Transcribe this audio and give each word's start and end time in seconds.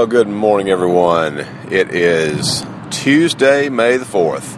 Well, 0.00 0.06
good 0.06 0.28
morning, 0.28 0.70
everyone. 0.70 1.40
It 1.70 1.94
is 1.94 2.64
Tuesday, 2.88 3.68
May 3.68 3.98
the 3.98 4.06
4th, 4.06 4.56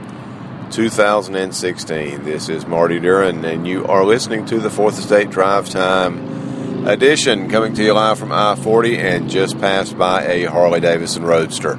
2016. 0.70 2.22
This 2.22 2.48
is 2.48 2.64
Marty 2.64 3.00
Duran, 3.00 3.44
and 3.44 3.66
you 3.66 3.84
are 3.86 4.04
listening 4.04 4.46
to 4.46 4.60
the 4.60 4.70
Fourth 4.70 5.00
Estate 5.00 5.30
Drive 5.30 5.68
Time 5.68 6.86
edition 6.86 7.50
coming 7.50 7.74
to 7.74 7.82
you 7.82 7.92
live 7.92 8.20
from 8.20 8.30
I 8.30 8.54
40 8.54 8.98
and 8.98 9.28
just 9.28 9.58
passed 9.58 9.98
by 9.98 10.22
a 10.26 10.44
Harley 10.44 10.78
Davidson 10.78 11.24
Roadster. 11.24 11.74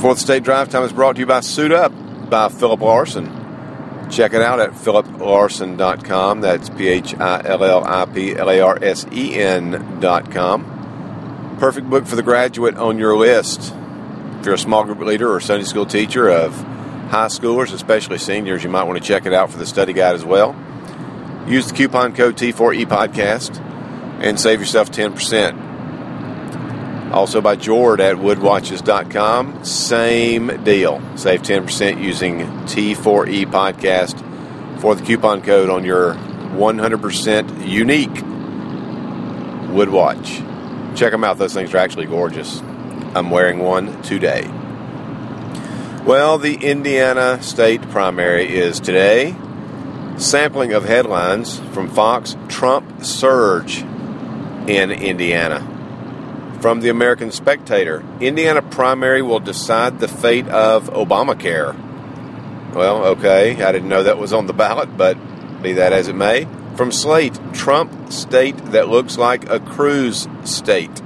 Fourth 0.00 0.18
Estate 0.18 0.44
Drive 0.44 0.68
Time 0.68 0.84
is 0.84 0.92
brought 0.92 1.16
to 1.16 1.20
you 1.20 1.26
by 1.26 1.40
Suit 1.40 1.72
Up 1.72 1.90
by 2.30 2.48
Phillip 2.50 2.80
Larsen. 2.80 3.37
Check 4.10 4.32
it 4.32 4.42
out 4.42 4.58
at 4.60 4.70
philliplarsen.com. 4.70 6.40
That's 6.40 6.70
P 6.70 6.88
H 6.88 7.14
I 7.14 7.42
L 7.44 7.62
L 7.62 7.84
I 7.84 8.06
P 8.06 8.34
L 8.34 8.50
A 8.50 8.60
R 8.60 8.78
S 8.82 9.06
E 9.12 9.34
N.com. 9.34 10.76
Perfect 11.58 11.90
book 11.90 12.06
for 12.06 12.16
the 12.16 12.22
graduate 12.22 12.76
on 12.76 12.98
your 12.98 13.16
list. 13.16 13.74
If 14.40 14.46
you're 14.46 14.54
a 14.54 14.58
small 14.58 14.84
group 14.84 15.00
leader 15.00 15.32
or 15.32 15.40
Sunday 15.40 15.64
school 15.64 15.86
teacher 15.86 16.30
of 16.30 16.54
high 17.10 17.26
schoolers, 17.26 17.72
especially 17.72 18.18
seniors, 18.18 18.62
you 18.62 18.70
might 18.70 18.84
want 18.84 18.98
to 18.98 19.04
check 19.04 19.26
it 19.26 19.34
out 19.34 19.50
for 19.50 19.58
the 19.58 19.66
study 19.66 19.92
guide 19.92 20.14
as 20.14 20.24
well. 20.24 20.56
Use 21.46 21.66
the 21.68 21.74
coupon 21.74 22.14
code 22.14 22.36
T4E 22.36 22.86
Podcast 22.86 23.60
and 24.20 24.38
save 24.38 24.60
yourself 24.60 24.90
10%. 24.90 25.67
Also 27.18 27.40
by 27.40 27.56
Jord 27.56 28.00
at 28.00 28.14
woodwatches.com. 28.14 29.64
Same 29.64 30.62
deal. 30.62 31.02
Save 31.16 31.42
10% 31.42 32.00
using 32.00 32.38
T4E 32.38 33.44
podcast 33.46 34.80
for 34.80 34.94
the 34.94 35.04
coupon 35.04 35.42
code 35.42 35.68
on 35.68 35.84
your 35.84 36.14
100% 36.14 37.68
unique 37.68 38.22
wood 39.74 39.88
watch. 39.88 40.36
Check 40.96 41.10
them 41.10 41.24
out. 41.24 41.38
Those 41.38 41.52
things 41.52 41.74
are 41.74 41.78
actually 41.78 42.06
gorgeous. 42.06 42.60
I'm 43.16 43.30
wearing 43.30 43.58
one 43.58 44.00
today. 44.02 44.48
Well, 46.06 46.38
the 46.38 46.54
Indiana 46.54 47.42
State 47.42 47.82
primary 47.90 48.48
is 48.48 48.78
today. 48.78 49.34
Sampling 50.18 50.72
of 50.72 50.84
headlines 50.84 51.58
from 51.72 51.90
Fox 51.90 52.36
Trump 52.46 53.02
surge 53.02 53.80
in 54.68 54.92
Indiana 54.92 55.74
from 56.60 56.80
the 56.80 56.88
American 56.88 57.30
Spectator. 57.30 58.04
Indiana 58.20 58.62
primary 58.62 59.22
will 59.22 59.40
decide 59.40 60.00
the 60.00 60.08
fate 60.08 60.48
of 60.48 60.90
Obamacare. 60.90 61.74
Well, 62.74 63.06
okay, 63.06 63.62
I 63.62 63.72
didn't 63.72 63.88
know 63.88 64.02
that 64.02 64.18
was 64.18 64.32
on 64.32 64.46
the 64.46 64.52
ballot, 64.52 64.96
but 64.96 65.16
be 65.62 65.74
that 65.74 65.92
as 65.92 66.08
it 66.08 66.14
may. 66.14 66.46
From 66.76 66.92
Slate, 66.92 67.38
Trump 67.52 68.12
state 68.12 68.56
that 68.72 68.88
looks 68.88 69.18
like 69.18 69.48
a 69.48 69.58
Cruz 69.60 70.28
state. 70.44 71.00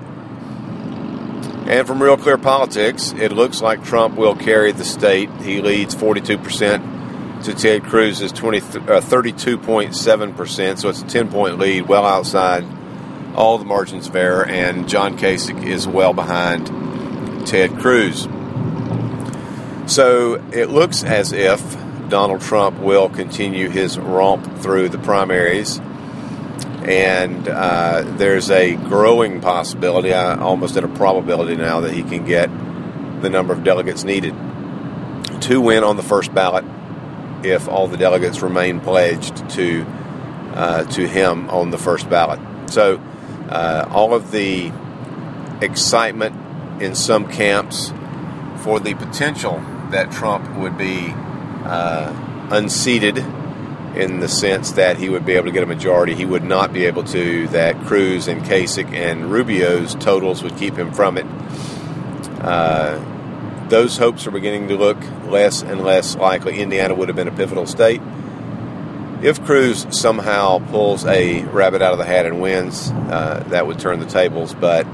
And 1.66 1.86
from 1.86 2.02
Real 2.02 2.16
Clear 2.16 2.38
Politics, 2.38 3.14
it 3.16 3.32
looks 3.32 3.62
like 3.62 3.84
Trump 3.84 4.16
will 4.16 4.34
carry 4.34 4.72
the 4.72 4.84
state. 4.84 5.30
He 5.42 5.62
leads 5.62 5.94
42% 5.94 7.44
to 7.44 7.54
Ted 7.54 7.84
Cruz's 7.84 8.32
20, 8.32 8.58
uh, 8.58 8.60
32.7%, 9.00 10.78
so 10.78 10.88
it's 10.88 11.02
a 11.02 11.06
10 11.06 11.28
point 11.30 11.58
lead, 11.58 11.88
well 11.88 12.04
outside 12.04 12.64
all 13.34 13.58
the 13.58 13.64
margins 13.64 14.08
of 14.08 14.16
error, 14.16 14.44
and 14.44 14.88
John 14.88 15.16
Kasich 15.16 15.64
is 15.64 15.86
well 15.86 16.12
behind 16.12 16.66
Ted 17.46 17.78
Cruz. 17.78 18.28
So 19.86 20.34
it 20.52 20.70
looks 20.70 21.02
as 21.04 21.32
if 21.32 21.60
Donald 22.08 22.40
Trump 22.40 22.78
will 22.78 23.08
continue 23.08 23.68
his 23.68 23.98
romp 23.98 24.58
through 24.58 24.88
the 24.90 24.98
primaries, 24.98 25.80
and 26.84 27.48
uh, 27.48 28.02
there's 28.16 28.50
a 28.50 28.76
growing 28.76 29.40
possibility, 29.40 30.12
uh, 30.12 30.38
almost 30.38 30.76
at 30.76 30.84
a 30.84 30.88
probability 30.88 31.56
now, 31.56 31.80
that 31.80 31.92
he 31.92 32.02
can 32.02 32.24
get 32.24 32.48
the 33.22 33.30
number 33.30 33.52
of 33.52 33.64
delegates 33.64 34.04
needed 34.04 34.34
to 35.40 35.60
win 35.60 35.84
on 35.84 35.96
the 35.96 36.02
first 36.02 36.32
ballot 36.34 36.64
if 37.44 37.68
all 37.68 37.88
the 37.88 37.96
delegates 37.96 38.42
remain 38.42 38.80
pledged 38.80 39.48
to 39.50 39.84
uh, 40.54 40.84
to 40.84 41.08
him 41.08 41.48
on 41.50 41.70
the 41.70 41.78
first 41.78 42.08
ballot. 42.10 42.38
So 42.70 43.00
uh, 43.52 43.86
all 43.90 44.14
of 44.14 44.30
the 44.30 44.72
excitement 45.60 46.82
in 46.82 46.94
some 46.94 47.30
camps 47.30 47.92
for 48.58 48.80
the 48.80 48.94
potential 48.94 49.62
that 49.90 50.10
Trump 50.10 50.56
would 50.56 50.78
be 50.78 51.12
uh, 51.12 52.48
unseated 52.50 53.18
in 53.94 54.20
the 54.20 54.28
sense 54.28 54.72
that 54.72 54.96
he 54.96 55.10
would 55.10 55.26
be 55.26 55.32
able 55.34 55.46
to 55.46 55.52
get 55.52 55.62
a 55.62 55.66
majority. 55.66 56.14
He 56.14 56.24
would 56.24 56.44
not 56.44 56.72
be 56.72 56.86
able 56.86 57.04
to, 57.04 57.46
that 57.48 57.78
Cruz 57.84 58.26
and 58.26 58.42
Kasich 58.42 58.90
and 58.92 59.30
Rubio's 59.30 59.94
totals 59.96 60.42
would 60.42 60.56
keep 60.56 60.76
him 60.76 60.92
from 60.92 61.18
it. 61.18 61.26
Uh, 62.40 63.68
those 63.68 63.98
hopes 63.98 64.26
are 64.26 64.30
beginning 64.30 64.68
to 64.68 64.76
look 64.76 64.98
less 65.26 65.62
and 65.62 65.82
less 65.82 66.16
likely. 66.16 66.60
Indiana 66.60 66.94
would 66.94 67.08
have 67.08 67.16
been 67.16 67.28
a 67.28 67.36
pivotal 67.36 67.66
state 67.66 68.00
if 69.22 69.42
Cruz 69.44 69.86
somehow 69.90 70.58
pulls 70.70 71.04
a 71.06 71.44
rabbit 71.44 71.80
out 71.80 71.92
of 71.92 71.98
the 71.98 72.04
hat 72.04 72.26
and 72.26 72.40
wins, 72.40 72.90
uh, 72.90 73.44
that 73.48 73.66
would 73.66 73.78
turn 73.78 74.00
the 74.00 74.06
tables. 74.06 74.54
But 74.54 74.86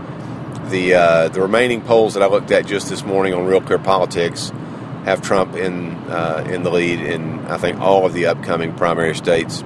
the 0.71 0.94
uh, 0.94 1.28
the 1.28 1.41
remaining 1.41 1.81
polls 1.81 2.15
that 2.15 2.22
I 2.22 2.27
looked 2.27 2.50
at 2.50 2.66
just 2.66 2.89
this 2.89 3.05
morning 3.05 3.33
on 3.33 3.47
Real 3.47 3.61
Clear 3.61 3.78
Politics 3.78 4.50
have 5.05 5.22
Trump 5.22 5.56
in 5.56 5.94
uh, 6.11 6.47
in 6.50 6.62
the 6.62 6.71
lead 6.71 7.00
in 7.00 7.39
I 7.47 7.56
think 7.56 7.81
all 7.81 8.05
of 8.05 8.12
the 8.12 8.27
upcoming 8.27 8.75
primary 8.75 9.15
states. 9.15 9.62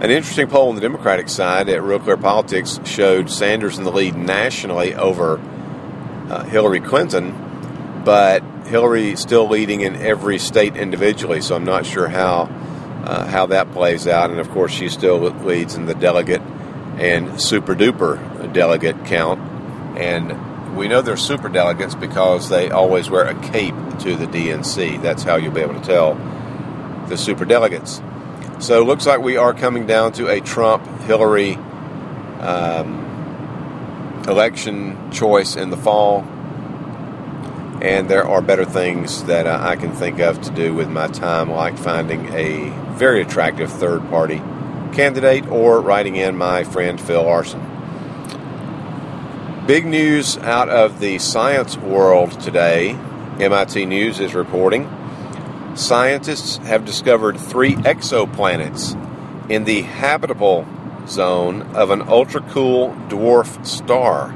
An 0.00 0.10
interesting 0.10 0.48
poll 0.48 0.68
on 0.68 0.74
the 0.74 0.80
Democratic 0.80 1.28
side 1.28 1.68
at 1.68 1.82
Real 1.82 1.98
Clear 1.98 2.16
Politics 2.16 2.78
showed 2.84 3.30
Sanders 3.30 3.78
in 3.78 3.84
the 3.84 3.92
lead 3.92 4.14
nationally 4.14 4.94
over 4.94 5.40
uh, 6.28 6.44
Hillary 6.44 6.80
Clinton, 6.80 8.02
but 8.04 8.42
Hillary 8.66 9.16
still 9.16 9.48
leading 9.48 9.80
in 9.80 9.96
every 9.96 10.38
state 10.38 10.76
individually. 10.76 11.40
So 11.40 11.56
I'm 11.56 11.64
not 11.64 11.86
sure 11.86 12.08
how 12.08 12.46
uh, 13.04 13.26
how 13.26 13.46
that 13.46 13.70
plays 13.72 14.06
out. 14.06 14.30
And 14.30 14.40
of 14.40 14.50
course, 14.50 14.72
she 14.72 14.88
still 14.88 15.18
leads 15.18 15.74
in 15.74 15.86
the 15.86 15.94
delegate 15.94 16.40
and 16.98 17.40
super 17.40 17.74
duper 17.74 18.52
delegate 18.52 19.04
count. 19.04 19.40
And 19.98 20.76
we 20.76 20.88
know 20.88 21.02
they're 21.02 21.16
super 21.16 21.48
delegates 21.48 21.94
because 21.94 22.48
they 22.48 22.70
always 22.70 23.10
wear 23.10 23.26
a 23.26 23.34
cape 23.50 23.74
to 24.00 24.16
the 24.16 24.26
DNC. 24.26 25.02
That's 25.02 25.22
how 25.22 25.36
you'll 25.36 25.52
be 25.52 25.60
able 25.60 25.80
to 25.80 25.86
tell 25.86 26.14
the 27.08 27.16
super 27.16 27.44
delegates. 27.44 28.00
So 28.58 28.80
it 28.80 28.86
looks 28.86 29.06
like 29.06 29.20
we 29.20 29.36
are 29.36 29.52
coming 29.52 29.86
down 29.86 30.12
to 30.14 30.28
a 30.28 30.40
Trump 30.40 30.86
Hillary 31.02 31.54
um, 32.40 33.04
election 34.26 35.10
choice 35.10 35.56
in 35.56 35.70
the 35.70 35.76
fall. 35.76 36.26
And 37.84 38.08
there 38.08 38.26
are 38.26 38.40
better 38.40 38.64
things 38.64 39.24
that 39.24 39.46
uh, 39.46 39.58
I 39.60 39.76
can 39.76 39.92
think 39.92 40.18
of 40.18 40.40
to 40.40 40.50
do 40.50 40.72
with 40.72 40.88
my 40.88 41.06
time, 41.06 41.50
like 41.50 41.76
finding 41.76 42.32
a 42.32 42.70
very 42.94 43.20
attractive 43.20 43.70
third 43.70 44.08
party 44.08 44.38
candidate 44.94 45.46
or 45.48 45.80
writing 45.80 46.16
in 46.16 46.36
my 46.36 46.64
friend 46.64 46.98
Phil 46.98 47.22
Larsen. 47.22 47.60
Big 49.66 49.84
news 49.84 50.38
out 50.38 50.70
of 50.70 50.98
the 50.98 51.18
science 51.18 51.76
world 51.76 52.40
today. 52.40 52.98
MIT 53.38 53.84
News 53.84 54.18
is 54.18 54.34
reporting 54.34 54.88
scientists 55.76 56.58
have 56.58 56.84
discovered 56.84 57.38
three 57.38 57.74
exoplanets 57.74 58.94
in 59.50 59.64
the 59.64 59.82
habitable 59.82 60.66
zone 61.06 61.62
of 61.74 61.90
an 61.90 62.00
ultra 62.02 62.40
cool 62.50 62.90
dwarf 63.08 63.64
star 63.66 64.32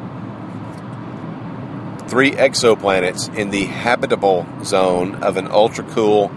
three 2.08 2.30
exoplanets 2.32 3.34
in 3.36 3.50
the 3.50 3.66
habitable 3.66 4.46
zone 4.64 5.16
of 5.16 5.36
an 5.36 5.46
ultra 5.48 5.84
cool 5.84 6.30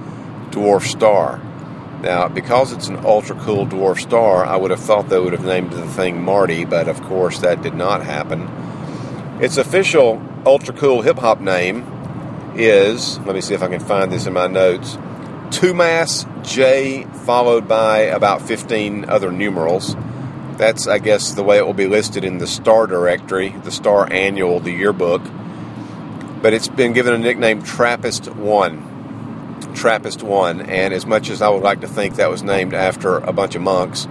dwarf 0.49 0.83
star. 0.83 1.37
Now, 2.01 2.27
because 2.27 2.73
it's 2.73 2.89
an 2.89 2.97
ultra 3.05 3.37
cool 3.37 3.65
dwarf 3.65 4.01
star, 4.01 4.45
I 4.45 4.57
would 4.57 4.71
have 4.71 4.81
thought 4.81 5.07
they 5.07 5.19
would 5.19 5.31
have 5.31 5.45
named 5.45 5.71
the 5.71 5.87
thing 5.87 6.21
Marty, 6.21 6.65
but 6.65 6.89
of 6.89 7.01
course 7.03 7.39
that 7.39 7.61
did 7.61 7.73
not 7.73 8.03
happen. 8.03 8.49
Its 9.39 9.55
official 9.55 10.21
ultra 10.45 10.73
cool 10.73 11.03
hip 11.03 11.17
hop 11.17 11.39
name 11.39 11.85
is, 12.55 13.17
let 13.19 13.33
me 13.33 13.39
see 13.39 13.53
if 13.53 13.63
I 13.63 13.69
can 13.69 13.79
find 13.79 14.11
this 14.11 14.25
in 14.25 14.33
my 14.33 14.47
notes, 14.47 14.97
2MASS 15.51 16.43
J 16.43 17.05
followed 17.25 17.67
by 17.67 17.99
about 17.99 18.41
15 18.41 19.05
other 19.05 19.31
numerals. 19.31 19.95
That's, 20.57 20.85
I 20.85 20.99
guess, 20.99 21.31
the 21.31 21.43
way 21.43 21.57
it 21.57 21.65
will 21.65 21.73
be 21.73 21.87
listed 21.87 22.25
in 22.25 22.39
the 22.39 22.47
star 22.47 22.87
directory, 22.87 23.49
the 23.63 23.71
star 23.71 24.11
annual, 24.11 24.59
the 24.59 24.71
yearbook 24.71 25.21
but 26.41 26.53
it's 26.53 26.67
been 26.67 26.93
given 26.93 27.13
a 27.13 27.17
nickname 27.17 27.61
Trappist 27.61 28.27
1. 28.27 29.73
Trappist 29.75 30.23
1, 30.23 30.61
and 30.61 30.93
as 30.93 31.05
much 31.05 31.29
as 31.29 31.41
I 31.41 31.49
would 31.49 31.61
like 31.61 31.81
to 31.81 31.87
think 31.87 32.15
that 32.15 32.29
was 32.29 32.43
named 32.43 32.73
after 32.73 33.17
a 33.17 33.31
bunch 33.31 33.55
of 33.55 33.61
monks, 33.61 34.07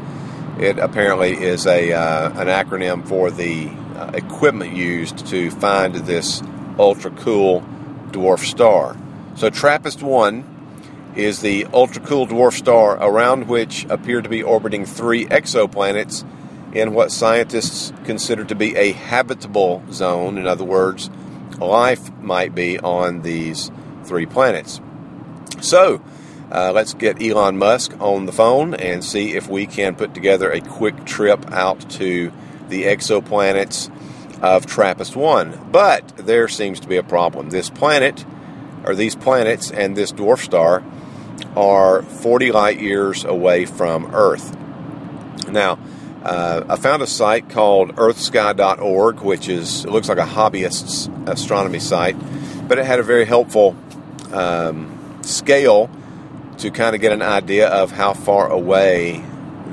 it 0.59 0.79
apparently 0.79 1.33
is 1.33 1.67
a 1.67 1.93
uh, 1.93 2.29
an 2.41 2.47
acronym 2.47 3.07
for 3.07 3.31
the 3.31 3.69
uh, 3.97 4.13
equipment 4.15 4.77
used 4.77 5.27
to 5.27 5.51
find 5.51 5.95
this 5.95 6.43
ultra 6.79 7.11
cool 7.11 7.63
dwarf 8.11 8.41
star. 8.41 8.97
So 9.35 9.51
Trappist 9.51 10.03
1 10.03 11.13
is 11.17 11.41
the 11.41 11.67
ultra 11.73 12.03
cool 12.03 12.27
dwarf 12.27 12.53
star 12.53 12.97
around 13.03 13.49
which 13.49 13.85
appear 13.87 14.23
to 14.23 14.29
be 14.29 14.43
orbiting 14.43 14.85
three 14.85 15.27
exoplanets 15.27 16.25
in 16.75 16.95
what 16.95 17.11
scientists 17.11 17.93
consider 18.05 18.45
to 18.45 18.55
be 18.55 18.77
a 18.77 18.93
habitable 18.93 19.83
zone. 19.91 20.39
In 20.39 20.47
other 20.47 20.65
words, 20.65 21.11
life 21.61 22.13
might 22.19 22.55
be 22.55 22.79
on 22.79 23.23
these 23.23 23.71
three 24.05 24.27
planets. 24.27 24.81
So, 25.61 26.03
uh, 26.51 26.73
let's 26.73 26.95
get 26.95 27.23
Elon 27.23 27.59
Musk 27.59 27.95
on 28.01 28.27
the 28.27 28.33
phone 28.33 28.75
and 28.75 29.05
see 29.05 29.35
if 29.35 29.49
we 29.49 29.67
can 29.67 29.95
put 29.95 30.15
together 30.15 30.51
a 30.51 30.61
quick 30.61 31.05
trip 31.05 31.51
out 31.53 31.89
to 31.91 32.33
the 32.69 32.85
exoplanets 32.85 33.91
of 34.43 34.67
TRAPPIST 34.67 35.15
1. 35.15 35.69
But 35.71 36.09
there 36.17 36.49
seems 36.49 36.81
to 36.81 36.89
be 36.89 36.97
a 36.97 37.03
problem. 37.03 37.51
This 37.51 37.71
planet, 37.71 38.25
or 38.85 38.95
these 38.95 39.15
planets, 39.15 39.71
and 39.71 39.97
this 39.97 40.13
dwarf 40.13 40.39
star 40.39 40.83
are 41.57 42.03
40 42.03 42.53
light 42.53 42.81
years 42.81 43.25
away 43.25 43.65
from 43.65 44.15
Earth. 44.15 44.57
Now, 45.49 45.79
uh, 46.23 46.65
I 46.69 46.77
found 46.77 47.03
a 47.03 47.07
site 47.07 47.49
called 47.49 47.97
earthsky.org, 47.97 49.21
which 49.21 49.49
is, 49.49 49.85
it 49.85 49.91
looks 49.91 50.09
like 50.09 50.19
a 50.19 50.27
hobbyist's 50.27 51.09
astronomy 51.27 51.79
site, 51.79 52.17
but 52.69 52.79
it 52.79 52.85
had 52.85 52.99
a 52.99 53.03
very 53.03 53.25
helpful 53.25 53.75
um, 54.33 55.19
scale 55.23 55.91
to 56.59 56.71
kind 56.71 56.95
of 56.95 57.01
get 57.01 57.13
an 57.13 57.23
idea 57.23 57.69
of 57.69 57.91
how 57.91 58.13
far 58.13 58.51
away 58.51 59.25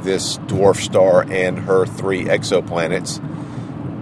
this 0.03 0.37
dwarf 0.37 0.77
star 0.77 1.25
and 1.29 1.59
her 1.59 1.85
three 1.85 2.23
exoplanets 2.25 3.21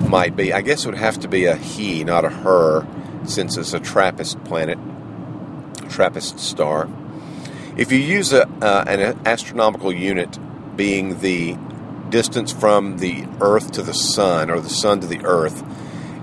might 0.08 0.36
be. 0.36 0.54
I 0.54 0.62
guess 0.62 0.86
it 0.86 0.90
would 0.90 0.98
have 0.98 1.20
to 1.22 1.28
be 1.28 1.46
a 1.46 1.56
he, 1.56 2.04
not 2.04 2.26
a 2.26 2.30
her, 2.30 2.86
since 3.26 3.58
it's 3.58 3.74
a 3.74 3.80
TRAPPIST 3.80 4.44
planet, 4.44 4.78
TRAPPIST 5.90 6.40
star. 6.40 6.88
If 7.76 7.92
you 7.92 7.98
use 7.98 8.34
a, 8.34 8.48
uh, 8.62 8.86
an 8.88 9.20
astronomical 9.26 9.92
unit 9.92 10.38
being 10.78 11.20
the 11.20 11.58
distance 12.10 12.52
from 12.52 12.98
the 12.98 13.28
Earth 13.42 13.72
to 13.74 13.82
the 13.82 13.94
Sun, 13.94 14.50
or 14.50 14.60
the 14.60 14.70
Sun 14.70 15.02
to 15.02 15.08
the 15.08 15.26
Earth, 15.26 15.64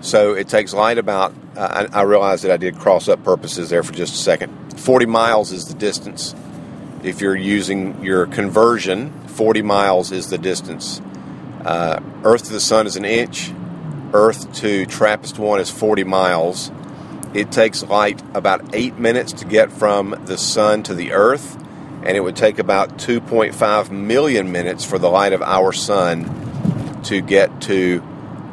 So 0.00 0.34
it 0.34 0.48
takes 0.48 0.74
light 0.74 0.98
about, 0.98 1.32
uh, 1.56 1.88
I, 1.92 2.00
I 2.00 2.02
realize 2.02 2.42
that 2.42 2.50
I 2.50 2.56
did 2.56 2.76
cross 2.76 3.08
up 3.08 3.24
purposes 3.24 3.70
there 3.70 3.82
for 3.82 3.92
just 3.92 4.14
a 4.14 4.18
second. 4.18 4.78
40 4.78 5.06
miles 5.06 5.52
is 5.52 5.66
the 5.66 5.74
distance. 5.74 6.34
If 7.02 7.20
you're 7.20 7.36
using 7.36 8.04
your 8.04 8.26
conversion, 8.26 9.12
40 9.28 9.62
miles 9.62 10.12
is 10.12 10.28
the 10.28 10.38
distance. 10.38 11.00
Uh, 11.64 12.00
Earth 12.24 12.44
to 12.44 12.52
the 12.52 12.60
Sun 12.60 12.86
is 12.86 12.96
an 12.96 13.04
inch. 13.04 13.52
Earth 14.12 14.52
to 14.54 14.84
TRAPPIST 14.86 15.38
1 15.38 15.60
is 15.60 15.70
40 15.70 16.04
miles. 16.04 16.70
It 17.34 17.50
takes 17.50 17.82
light 17.82 18.22
about 18.32 18.74
eight 18.74 18.96
minutes 18.96 19.32
to 19.34 19.44
get 19.44 19.72
from 19.72 20.22
the 20.26 20.38
sun 20.38 20.84
to 20.84 20.94
the 20.94 21.12
earth, 21.12 21.56
and 22.04 22.16
it 22.16 22.20
would 22.20 22.36
take 22.36 22.60
about 22.60 22.98
2.5 22.98 23.90
million 23.90 24.52
minutes 24.52 24.84
for 24.84 24.98
the 25.00 25.10
light 25.10 25.32
of 25.32 25.42
our 25.42 25.72
sun 25.72 27.02
to 27.02 27.20
get 27.20 27.60
to 27.62 28.00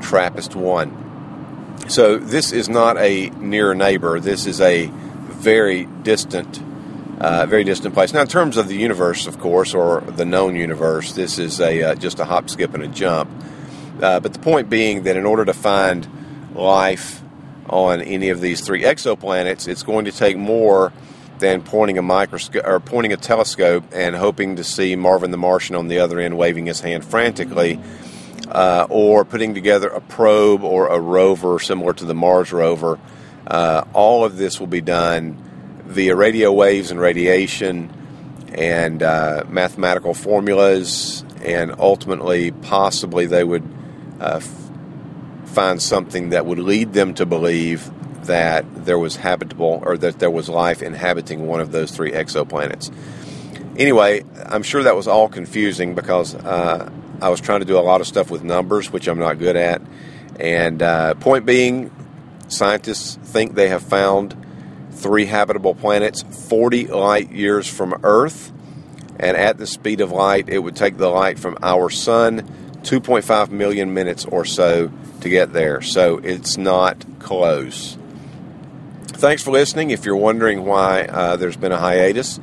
TRAPPIST 0.02 0.56
1. 0.56 1.90
So 1.90 2.18
this 2.18 2.52
is 2.52 2.70
not 2.70 2.98
a 2.98 3.30
near 3.30 3.76
neighbor. 3.76 4.20
This 4.20 4.48
is 4.48 4.60
a 4.60 4.88
very 4.88 5.86
distant, 5.86 6.60
uh, 7.20 7.46
very 7.46 7.64
distant 7.64 7.94
place. 7.94 8.14
Now, 8.14 8.22
in 8.22 8.28
terms 8.28 8.58
of 8.58 8.68
the 8.68 8.78
universe, 8.78 9.28
of 9.28 9.40
course, 9.40 9.76
or 9.76 10.02
the 10.02 10.26
known 10.26 10.56
universe, 10.56 11.14
this 11.14 11.38
is 11.38 11.60
a 11.60 11.84
uh, 11.84 11.96
just 11.96 12.20
a 12.20 12.26
hop, 12.26 12.50
skip, 12.50 12.74
and 12.74 12.84
a 12.84 12.88
jump. 12.88 13.30
Uh, 14.02 14.20
but 14.20 14.34
the 14.34 14.40
point 14.40 14.70
being 14.70 15.04
that 15.04 15.18
in 15.18 15.26
order 15.26 15.46
to 15.46 15.54
find 15.54 16.08
life 16.56 17.22
on 17.72 18.02
any 18.02 18.30
of 18.30 18.42
these 18.42 18.62
three 18.62 18.84
exoplanets, 18.84 19.68
it's 19.68 19.84
going 19.84 20.06
to 20.06 20.12
take 20.12 20.38
more 20.38 20.94
than 21.40 21.64
pointing 21.64 21.98
a 21.98 22.02
microscope 22.02 22.64
or 22.66 22.80
pointing 22.80 23.14
a 23.14 23.18
telescope 23.18 23.84
and 23.92 24.16
hoping 24.16 24.58
to 24.58 24.64
see 24.64 24.96
Marvin 24.96 25.32
the 25.32 25.38
Martian 25.38 25.76
on 25.76 25.88
the 25.88 26.00
other 26.00 26.20
end 26.20 26.38
waving 26.38 26.68
his 26.68 26.82
hand 26.82 27.04
frantically, 27.04 27.80
uh, 28.50 28.86
or 28.90 29.26
putting 29.26 29.56
together 29.56 29.88
a 29.88 30.02
probe 30.02 30.64
or 30.64 30.88
a 30.88 31.00
rover 31.00 31.58
similar 31.58 31.94
to 31.94 32.06
the 32.06 32.14
Mars 32.14 32.54
rover. 32.54 33.00
Uh, 33.48 33.84
all 33.94 34.24
of 34.24 34.38
this 34.38 34.60
will 34.60 34.68
be 34.68 34.82
done 34.82 35.36
via 35.86 36.16
radio 36.16 36.52
waves 36.52 36.92
and 36.92 37.00
radiation 37.00 37.92
and 38.54 39.02
uh, 39.02 39.44
mathematical 39.48 40.14
formulas, 40.14 41.24
and 41.44 41.74
ultimately, 41.80 42.52
possibly, 42.52 43.26
they 43.26 43.44
would 43.44 43.64
uh, 44.20 44.40
find 45.52 45.82
something 45.82 46.30
that 46.30 46.46
would 46.46 46.60
lead 46.60 46.94
them 46.94 47.14
to 47.16 47.26
believe 47.26 47.90
that 48.26 48.66
there 48.86 49.00
was 49.00 49.18
habitable 49.18 49.82
or 49.86 49.98
that 49.98 50.20
there 50.20 50.32
was 50.32 50.48
life 50.48 50.82
inhabiting 50.82 51.48
one 51.48 51.60
of 51.60 51.72
those 51.72 51.92
three 51.92 52.12
exoplanets. 52.12 52.94
Anyway, 53.78 54.24
I'm 54.46 54.64
sure 54.64 54.84
that 54.84 54.96
was 54.96 55.08
all 55.08 55.28
confusing 55.28 55.96
because 55.96 56.36
uh, 56.36 56.90
I 57.22 57.30
was 57.30 57.42
trying 57.42 57.60
to 57.62 57.66
do 57.66 57.78
a 57.78 57.82
lot 57.82 58.02
of 58.02 58.08
stuff 58.08 58.30
with 58.30 58.44
numbers, 58.44 58.92
which 58.92 59.08
I'm 59.08 59.20
not 59.20 59.40
good 59.40 59.56
at. 59.56 59.82
And 60.40 60.82
uh, 60.82 61.16
point 61.16 61.46
being, 61.46 61.92
scientists 62.48 63.16
think 63.16 63.56
they 63.56 63.70
have 63.70 63.84
found 63.84 64.36
three 64.92 65.26
habitable 65.26 65.74
planets 65.74 66.22
40 66.22 66.88
light 66.88 67.32
years 67.32 67.68
from 67.68 68.00
Earth. 68.04 68.52
And 69.20 69.38
at 69.38 69.58
the 69.58 69.68
speed 69.68 70.02
of 70.02 70.12
light, 70.12 70.50
it 70.50 70.60
would 70.60 70.76
take 70.76 70.98
the 70.98 71.10
light 71.10 71.38
from 71.40 71.58
our 71.62 71.90
sun 71.90 72.48
2.5 72.84 73.52
million 73.52 73.94
minutes 73.94 74.26
or 74.26 74.46
so 74.46 74.92
to 75.22 75.30
get 75.30 75.54
there. 75.54 75.82
So 75.82 76.18
it's 76.18 76.58
not 76.58 77.06
close. 77.20 77.98
Thanks 79.08 79.44
for 79.44 79.52
listening. 79.52 79.92
If 79.92 80.06
you're 80.06 80.16
wondering 80.16 80.66
why 80.66 81.04
uh, 81.04 81.36
there's 81.36 81.58
been 81.58 81.72
a 81.72 81.78
hiatus, 81.78 82.40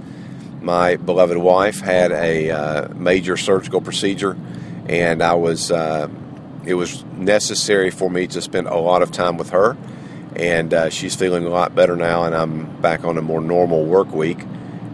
my 0.60 0.96
beloved 0.96 1.36
wife 1.36 1.80
had 1.80 2.12
a 2.12 2.50
uh, 2.50 2.88
major 2.94 3.36
surgical 3.36 3.80
procedure, 3.80 4.36
and 4.86 5.22
I 5.22 5.34
was 5.34 5.72
uh, 5.72 6.08
it 6.64 6.74
was 6.74 7.04
necessary 7.16 7.90
for 7.90 8.10
me 8.10 8.26
to 8.28 8.42
spend 8.42 8.68
a 8.68 8.76
lot 8.76 9.02
of 9.02 9.10
time 9.10 9.38
with 9.38 9.50
her. 9.50 9.76
And 10.36 10.72
uh, 10.72 10.90
she's 10.90 11.16
feeling 11.16 11.46
a 11.46 11.48
lot 11.48 11.74
better 11.74 11.96
now, 11.96 12.24
and 12.24 12.34
I'm 12.34 12.80
back 12.80 13.04
on 13.04 13.18
a 13.18 13.22
more 13.22 13.40
normal 13.40 13.84
work 13.84 14.12
week. 14.12 14.38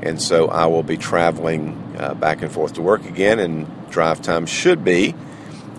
And 0.00 0.22
so 0.22 0.48
I 0.48 0.66
will 0.66 0.82
be 0.82 0.96
traveling 0.96 1.96
uh, 1.98 2.14
back 2.14 2.40
and 2.40 2.50
forth 2.50 2.74
to 2.74 2.82
work 2.82 3.04
again, 3.04 3.38
and 3.38 3.66
drive 3.90 4.22
time 4.22 4.46
should 4.46 4.84
be 4.84 5.14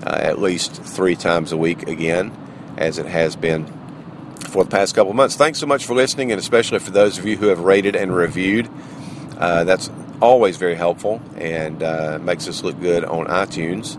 uh, 0.06 0.18
at 0.22 0.40
least 0.40 0.82
three 0.84 1.16
times 1.16 1.52
a 1.52 1.58
week 1.58 1.88
again, 1.88 2.32
as 2.78 2.98
it 2.98 3.06
has 3.06 3.36
been 3.36 3.66
for 4.50 4.64
the 4.64 4.70
past 4.70 4.96
couple 4.96 5.10
of 5.12 5.16
months. 5.16 5.36
Thanks 5.36 5.60
so 5.60 5.66
much 5.66 5.86
for 5.86 5.96
listening, 5.96 6.32
and 6.32 6.40
especially 6.40 6.80
for 6.80 6.92
those 6.92 7.18
of 7.18 7.26
you 7.26 7.38
who 7.38 7.48
have 7.48 7.60
rated 7.60 7.96
and 7.96 8.16
reviewed 8.16 8.70
Uh, 9.38 9.66
that's 9.66 9.90
always 10.22 10.56
very 10.56 10.76
helpful 10.76 11.20
and 11.36 11.84
uh, 11.84 12.18
makes 12.22 12.48
us 12.48 12.64
look 12.64 12.80
good 12.80 13.04
on 13.04 13.26
iTunes 13.28 13.98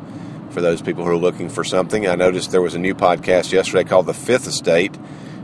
for 0.51 0.63
those 0.63 0.81
people 0.81 1.05
who 1.05 1.11
are 1.11 1.17
looking 1.17 1.51
for 1.51 1.63
something. 1.63 2.07
I 2.09 2.15
noticed 2.15 2.53
there 2.53 2.63
was 2.63 2.75
a 2.75 2.79
new 2.79 2.95
podcast 2.95 3.53
yesterday 3.53 3.85
called 3.85 4.07
The 4.07 4.15
Fifth 4.15 4.47
Estate. 4.47 4.97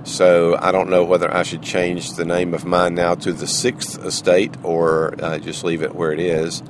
So 0.04 0.56
I 0.58 0.72
don't 0.72 0.88
know 0.88 1.04
whether 1.04 1.30
I 1.32 1.42
should 1.42 1.62
change 1.62 2.14
the 2.14 2.24
name 2.24 2.54
of 2.54 2.64
mine 2.64 2.94
now 2.94 3.14
to 3.16 3.34
The 3.34 3.46
Sixth 3.46 4.02
Estate 4.02 4.56
or 4.62 5.14
uh, 5.22 5.38
just 5.38 5.62
leave 5.62 5.82
it 5.82 5.94
where 5.94 6.10
it 6.10 6.20
is. 6.20 6.62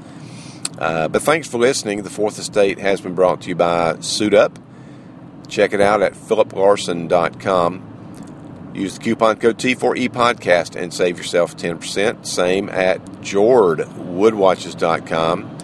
Uh, 0.78 1.08
but 1.08 1.22
thanks 1.22 1.48
for 1.48 1.56
listening. 1.58 2.02
The 2.02 2.10
Fourth 2.10 2.38
Estate 2.38 2.78
has 2.78 3.00
been 3.00 3.14
brought 3.14 3.40
to 3.42 3.48
you 3.48 3.54
by 3.54 3.98
Suit 4.00 4.34
Up. 4.34 4.58
Check 5.48 5.72
it 5.72 5.80
out 5.80 6.02
at 6.02 6.12
philliplarsen.com. 6.14 8.72
Use 8.74 8.94
the 8.94 9.00
coupon 9.04 9.36
code 9.36 9.58
T4E 9.58 10.08
Podcast 10.08 10.80
and 10.80 10.94
save 10.94 11.18
yourself 11.18 11.54
10%. 11.56 12.26
Same 12.26 12.68
at 12.70 13.04
jordwoodwatches.com. 13.20 15.58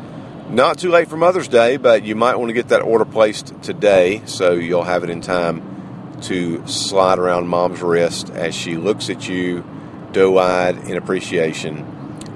Not 0.50 0.78
too 0.78 0.90
late 0.90 1.08
for 1.08 1.16
Mother's 1.16 1.48
Day, 1.48 1.78
but 1.78 2.04
you 2.04 2.14
might 2.14 2.36
want 2.36 2.50
to 2.50 2.54
get 2.54 2.68
that 2.68 2.82
order 2.82 3.04
placed 3.04 3.60
today 3.62 4.22
so 4.26 4.52
you'll 4.52 4.84
have 4.84 5.02
it 5.04 5.10
in 5.10 5.20
time 5.20 5.62
to 6.22 6.66
slide 6.66 7.18
around 7.18 7.48
mom's 7.48 7.82
wrist 7.82 8.30
as 8.30 8.54
she 8.54 8.76
looks 8.76 9.10
at 9.10 9.28
you 9.28 9.64
doe 10.12 10.38
eyed 10.38 10.78
in 10.88 10.96
appreciation. 10.96 11.84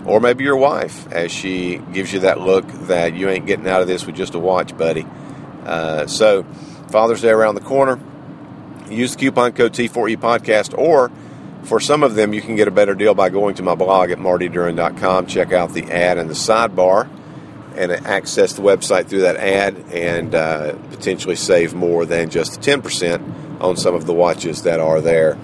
Or 0.04 0.21
maybe 0.21 0.44
your 0.44 0.56
wife 0.56 1.11
as 1.12 1.30
she 1.30 1.78
gives 1.92 2.12
you 2.12 2.21
that 2.21 2.40
look 2.40 2.66
that 2.87 3.14
you 3.14 3.28
ain't 3.28 3.47
getting 3.47 3.68
out 3.68 3.82
of 3.82 3.87
this 3.87 4.04
with 4.04 4.16
just 4.16 4.35
a 4.35 4.38
watch, 4.38 4.76
buddy. 4.76 5.06
Uh, 5.64 6.06
so, 6.06 6.42
Father's 6.90 7.23
Day 7.23 7.30
around 7.30 7.54
the 7.54 7.61
corner. 7.61 8.00
Use 8.90 9.12
the 9.12 9.21
coupon 9.21 9.52
code 9.52 9.73
T4E 9.73 10.16
Podcast, 10.16 10.76
or 10.76 11.11
for 11.62 11.78
some 11.78 12.02
of 12.02 12.14
them, 12.14 12.35
you 12.35 12.42
can 12.42 12.56
get 12.56 12.68
a 12.68 12.73
better 12.73 12.94
deal 12.94 13.14
by 13.14 13.30
going 13.30 13.54
to 13.54 13.62
my 13.62 13.75
blog 13.75 14.11
at 14.11 14.18
martyduran.com. 14.18 15.26
Check 15.26 15.52
out 15.52 15.73
the 15.73 15.90
ad 15.90 16.18
in 16.18 16.26
the 16.26 16.35
sidebar 16.35 17.09
and 17.76 17.92
access 17.92 18.52
the 18.54 18.62
website 18.62 19.06
through 19.06 19.23
that 19.23 19.37
ad 19.37 19.76
and 19.92 20.35
uh, 20.35 20.75
potentially 20.90 21.37
save 21.37 21.73
more 21.73 22.04
than 22.04 22.28
just 22.28 22.61
10% 22.61 23.61
on 23.61 23.76
some 23.76 23.94
of 23.94 24.06
the 24.06 24.12
watches 24.12 24.62
that 24.62 24.80
are 24.80 25.00
there 25.00 25.38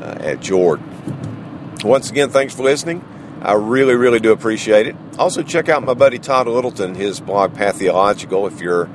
uh, 0.00 0.18
at 0.20 0.40
Jord. 0.40 0.80
Once 1.82 2.10
again, 2.10 2.30
thanks 2.30 2.54
for 2.54 2.62
listening. 2.62 3.02
I 3.42 3.54
really, 3.54 3.94
really 3.94 4.20
do 4.20 4.32
appreciate 4.32 4.86
it. 4.86 4.96
Also, 5.18 5.42
check 5.42 5.68
out 5.68 5.82
my 5.82 5.94
buddy 5.94 6.18
Todd 6.18 6.46
Littleton, 6.46 6.94
his 6.94 7.20
blog 7.20 7.54
Path 7.54 7.78
Theological, 7.78 8.46
if 8.46 8.60
you're 8.60 8.88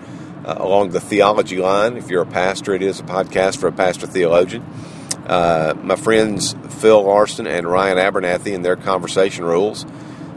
uh, 0.46 0.56
along 0.58 0.92
the 0.92 1.01
theology 1.01 1.58
line. 1.58 1.98
If 1.98 2.10
you're 2.10 2.24
a 2.24 2.27
pastor, 2.27 2.74
it 2.74 2.82
is 2.82 3.00
a 3.00 3.04
podcast 3.04 3.60
for 3.60 3.68
a 3.68 3.72
pastor 3.72 4.08
theologian. 4.08 4.63
Uh, 5.25 5.74
my 5.84 5.98
friends 5.98 6.56
Phil 6.80 7.04
Larsen 7.04 7.46
and 7.46 7.68
Ryan 7.68 7.98
Abernathy 7.98 8.56
and 8.56 8.63
their 8.63 8.77
conversation 8.77 9.44
rules 9.44 9.86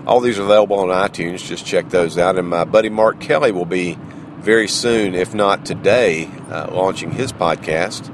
all 0.07 0.21
these 0.21 0.39
are 0.39 0.43
available 0.43 0.79
on 0.79 0.89
iTunes. 0.89 1.47
Just 1.47 1.65
check 1.65 1.91
those 1.91 2.19
out. 2.19 2.39
And 2.39 2.49
my 2.49 2.65
buddy 2.65 2.89
Mark 2.89 3.21
Kelly 3.21 3.53
will 3.53 3.65
be 3.65 3.97
very 4.39 4.69
soon, 4.69 5.15
if 5.15 5.35
not 5.35 5.67
today, 5.67 6.27
uh, 6.49 6.69
launching 6.73 7.13
his 7.13 7.33
podcast. 7.33 8.11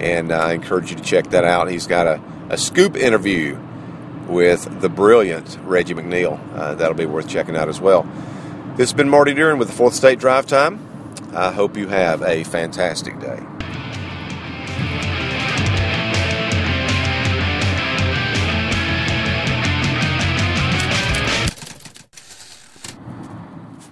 And 0.00 0.32
I 0.32 0.54
encourage 0.54 0.90
you 0.90 0.96
to 0.96 1.02
check 1.02 1.30
that 1.30 1.44
out. 1.44 1.70
He's 1.70 1.86
got 1.86 2.06
a, 2.06 2.20
a 2.48 2.56
scoop 2.56 2.96
interview 2.96 3.60
with 4.30 4.80
the 4.80 4.88
brilliant 4.88 5.58
Reggie 5.64 5.94
McNeal. 5.94 6.40
Uh, 6.54 6.74
that'll 6.74 6.94
be 6.94 7.06
worth 7.06 7.28
checking 7.28 7.56
out 7.56 7.68
as 7.68 7.80
well. 7.80 8.04
This 8.76 8.90
has 8.90 8.92
been 8.94 9.08
Marty 9.08 9.34
Duran 9.34 9.58
with 9.58 9.68
the 9.68 9.74
Fourth 9.74 9.94
Estate 9.94 10.18
Drive 10.18 10.46
Time. 10.46 10.86
I 11.34 11.50
hope 11.52 11.76
you 11.76 11.88
have 11.88 12.22
a 12.22 12.44
fantastic 12.44 13.18
day. 13.20 13.40